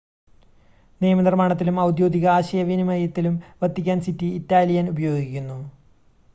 [1.01, 5.59] നിയമനിർമ്മാണത്തിലും ഔദ്യോഗിക ആശയവിനിമയത്തിലും Vatican city Italian ഉപയോഗിക്കുന്നു